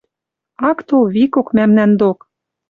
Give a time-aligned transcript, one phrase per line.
[0.69, 2.19] Ак тол викок мӓмнӓн док.